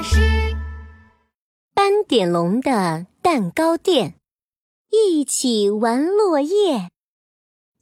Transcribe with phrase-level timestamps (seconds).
[0.00, 0.54] 师。
[1.74, 4.14] 斑点龙的蛋糕店，
[4.90, 6.90] 一起玩落叶。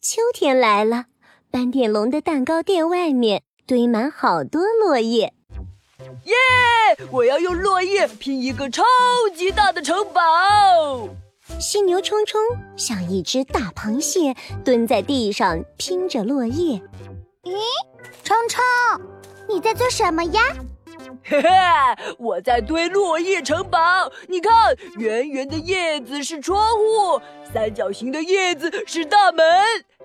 [0.00, 1.04] 秋天来了，
[1.50, 5.34] 斑点龙的蛋糕店外面堆满好多落叶。
[6.24, 6.34] 耶！
[7.10, 8.82] 我要用落叶拼一个超
[9.36, 10.20] 级大的城堡。
[11.60, 12.40] 犀牛冲冲
[12.76, 14.34] 像一只大螃蟹
[14.64, 16.80] 蹲在地上拼着落叶。
[17.42, 17.52] 咦，
[18.24, 18.62] 冲冲，
[19.48, 20.40] 你在做什么呀？
[21.24, 21.48] 嘿嘿，
[22.18, 23.78] 我在堆落叶城堡。
[24.28, 27.20] 你看，圆圆的叶子是窗户，
[27.52, 29.44] 三角形的叶子是大门，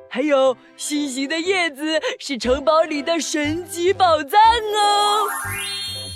[0.09, 5.27] 还有心形的叶子是城堡里的神奇宝藏哦。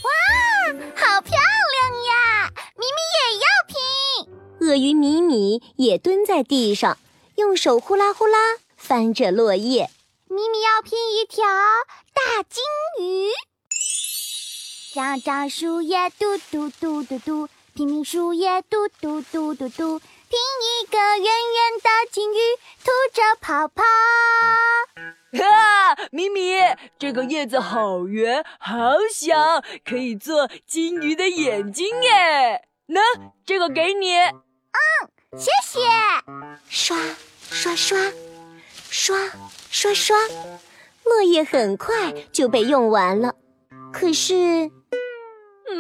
[0.04, 2.52] 哇，好漂亮呀！
[2.76, 3.78] 咪咪也要拼。
[4.68, 6.98] 鳄鱼米米也蹲在地上，
[7.36, 8.38] 用手呼啦呼啦
[8.76, 9.90] 翻着落叶。
[10.28, 11.46] 咪咪要拼一条
[12.14, 12.64] 大金
[13.04, 13.30] 鱼。
[14.92, 22.38] 长长树叶嘟嘟嘟嘟嘟，拼命树叶嘟嘟嘟嘟嘟，拼一个圆圆的金鱼，
[22.84, 23.84] 吐着泡泡。
[25.38, 26.60] 哈，米米，
[26.98, 32.68] 这个叶子好圆，好小，可以做金鱼的眼睛耶。
[32.88, 33.00] 那
[33.46, 34.16] 这个给你。
[34.18, 35.80] 嗯，谢谢。
[36.68, 36.98] 刷
[37.52, 37.96] 刷刷，
[38.90, 39.16] 刷
[39.70, 40.18] 刷刷，
[41.04, 43.36] 落叶很快就被用完了。
[43.94, 44.72] 可是。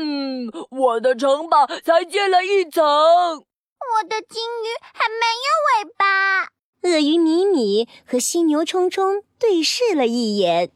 [0.01, 6.47] 嗯，我的城堡才建了一层，我的金鱼还没有尾巴。
[6.83, 10.71] 鳄鱼米米和犀牛冲冲对视了一眼。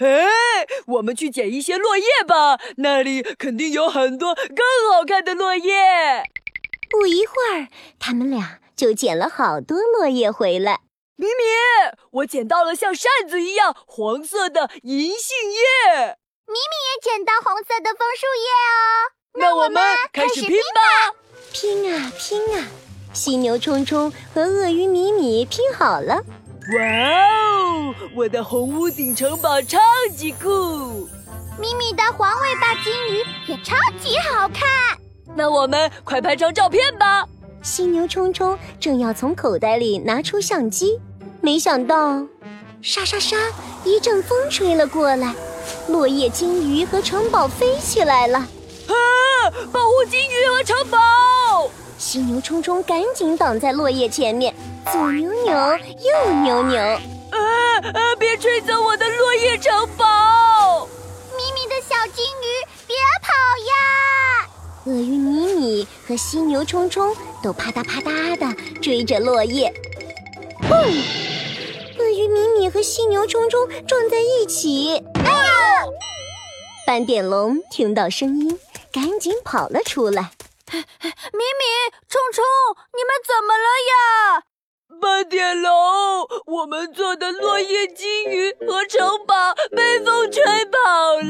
[0.00, 4.56] 哎，我们去捡一些落叶吧，那里肯定有很多更
[4.92, 6.24] 好看的落叶。
[6.90, 10.80] 不一会儿，他们俩就捡了好多落叶回来。
[11.16, 11.32] 米米，
[12.10, 16.18] 我捡到了像扇子一样黄色的银杏叶。
[16.46, 21.14] 咪咪也捡到红色的枫树叶哦，那我们开始拼吧！
[21.52, 22.66] 拼啊拼啊！
[23.12, 26.14] 犀牛冲冲和鳄鱼米米拼好了。
[26.14, 29.78] 哇哦，我的红屋顶城堡超
[30.16, 31.08] 级酷！
[31.60, 34.98] 米米的黄尾巴金鱼也超级好看。
[35.36, 37.24] 那我们快拍张照片吧！
[37.62, 41.00] 犀牛冲冲正要从口袋里拿出相机，
[41.40, 42.26] 没想到，
[42.82, 43.36] 沙沙沙，
[43.84, 45.34] 一阵风吹了过来。
[45.88, 48.38] 落叶金鱼和城堡飞起来了！
[48.38, 48.94] 啊！
[49.72, 50.98] 保护金鱼和城堡！
[51.98, 54.54] 犀牛冲冲赶紧挡在落叶前面，
[54.92, 56.80] 左扭扭，右扭扭。
[56.80, 57.38] 啊
[57.94, 58.16] 啊！
[58.18, 60.88] 别吹走我的落叶城堡！
[61.36, 62.46] 咪咪的小金鱼，
[62.86, 63.28] 别跑
[63.68, 64.48] 呀！
[64.86, 69.72] 鳄鱼米米和犀牛冲冲都啪嗒啪嗒的追着落叶。
[70.62, 70.74] 砰！
[71.98, 75.00] 鳄鱼米米和犀牛冲冲撞在一起。
[76.86, 78.58] 斑点龙听到声音，
[78.92, 80.32] 赶紧跑了出来。
[80.72, 81.64] 咪咪、
[82.08, 82.44] 冲冲，
[82.94, 84.44] 你们怎么了呀？
[85.00, 85.72] 斑点龙，
[86.46, 90.78] 我们做的落叶金鱼和城堡被风吹跑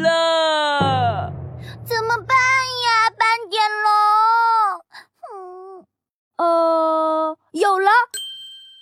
[0.02, 1.32] 了，
[1.86, 3.10] 怎么办呀？
[3.18, 3.92] 斑点龙，
[5.32, 5.86] 嗯，
[6.38, 7.90] 呃，有了，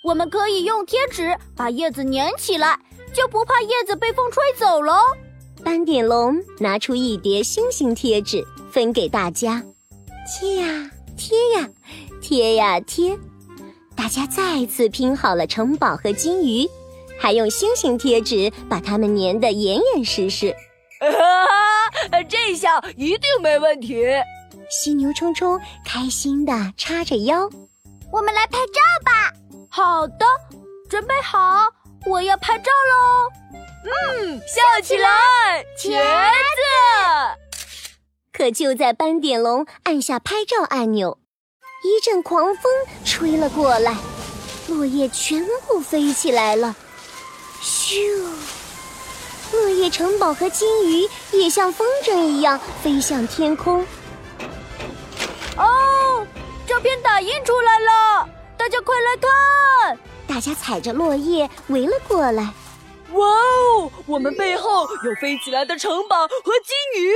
[0.05, 2.79] 我们可以用贴纸把叶子粘起来，
[3.13, 4.93] 就不怕叶子被风吹走喽。
[5.63, 9.63] 斑点龙拿出一叠星星贴纸，分给大家，
[10.27, 11.69] 贴呀贴呀，
[12.21, 13.17] 贴呀贴，
[13.95, 16.67] 大家再次拼好了城堡和金鱼，
[17.19, 20.55] 还用星星贴纸把它们粘得严严实实。
[20.99, 24.03] 哈哈，这下一定没问题！
[24.69, 27.49] 犀牛冲冲开心地叉着腰，
[28.11, 29.33] 我们来拍照吧。
[29.69, 30.25] 好的，
[30.89, 31.67] 准备好，
[32.05, 33.40] 我要拍照喽。
[33.83, 35.09] 嗯，笑起来，
[35.77, 36.61] 茄子！
[38.31, 41.17] 可就在斑点龙按下拍照按钮，
[41.83, 42.71] 一阵狂风
[43.03, 43.95] 吹了过来，
[44.67, 46.75] 落叶全部飞起来了。
[47.61, 48.31] 咻！
[49.51, 53.85] 落叶城堡和金鱼也像风筝一样飞向天空。
[55.57, 56.25] 哦，
[56.65, 59.99] 照片打印出来了，大家快来看！
[60.27, 62.53] 大家踩着落叶围了过来。
[63.13, 63.91] 哇哦！
[64.05, 67.11] 我们背后有飞起来的城堡和金鱼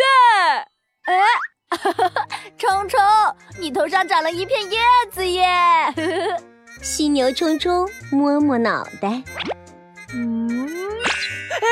[0.47, 0.67] 哎！
[1.05, 1.21] 哎，
[2.57, 2.99] 冲冲，
[3.59, 4.79] 你头上长了一片叶
[5.11, 5.45] 子耶！
[6.81, 9.23] 犀牛冲冲摸摸脑袋，
[10.13, 10.77] 嗯，
[11.51, 11.67] 哎，